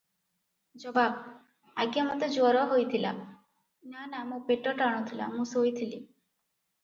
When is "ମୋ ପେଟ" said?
4.31-4.73